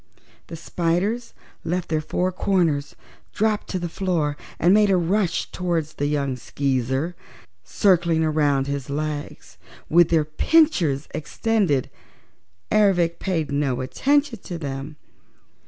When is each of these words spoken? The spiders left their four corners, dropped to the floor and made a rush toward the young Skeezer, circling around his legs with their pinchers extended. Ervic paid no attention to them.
The 0.47 0.55
spiders 0.55 1.35
left 1.63 1.89
their 1.89 2.01
four 2.01 2.31
corners, 2.31 2.95
dropped 3.33 3.67
to 3.67 3.77
the 3.77 3.87
floor 3.87 4.35
and 4.57 4.73
made 4.73 4.89
a 4.89 4.97
rush 4.97 5.51
toward 5.51 5.85
the 5.85 6.07
young 6.07 6.37
Skeezer, 6.37 7.15
circling 7.63 8.23
around 8.23 8.65
his 8.65 8.89
legs 8.89 9.59
with 9.89 10.09
their 10.09 10.25
pinchers 10.25 11.07
extended. 11.13 11.91
Ervic 12.71 13.19
paid 13.19 13.51
no 13.51 13.81
attention 13.81 14.39
to 14.39 14.57
them. 14.57 14.95